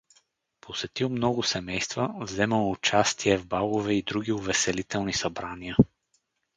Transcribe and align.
Посетил 0.59 1.09
много 1.09 1.43
семейства, 1.43 2.13
вземал 2.17 2.71
участие 2.71 3.37
в 3.37 3.47
балове 3.47 3.93
и 3.93 4.03
други 4.03 4.31
увеселителни 4.31 5.13
събрания. 5.13 5.75